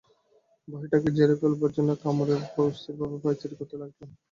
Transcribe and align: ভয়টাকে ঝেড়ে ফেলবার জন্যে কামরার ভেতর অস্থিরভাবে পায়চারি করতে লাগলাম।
ভয়টাকে 0.67 1.09
ঝেড়ে 1.17 1.35
ফেলবার 1.39 1.71
জন্যে 1.75 1.93
কামরার 2.03 2.39
ভেতর 2.41 2.65
অস্থিরভাবে 2.69 3.17
পায়চারি 3.23 3.55
করতে 3.59 3.75
লাগলাম। 3.81 4.09